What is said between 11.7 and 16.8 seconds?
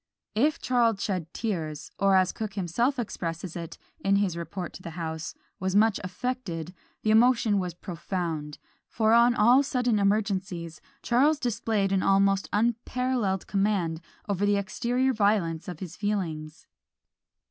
an almost unparalleled command over the exterior violence of his feelings.